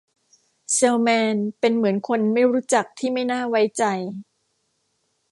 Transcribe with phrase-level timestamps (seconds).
[0.73, 3.83] เซลล์แมนเป็นเหมือนคนไม่รู้จักที่ไม่น่าไว้ใจ